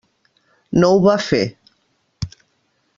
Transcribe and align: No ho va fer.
No 0.83 0.89
ho 0.93 0.97
va 1.03 1.15
fer. 1.27 1.43